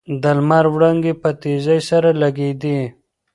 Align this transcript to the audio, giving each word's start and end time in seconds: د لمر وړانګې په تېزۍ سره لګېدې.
د 0.21 0.23
لمر 0.37 0.65
وړانګې 0.73 1.13
په 1.21 1.29
تېزۍ 1.41 1.79
سره 1.89 2.09
لګېدې. 2.21 2.79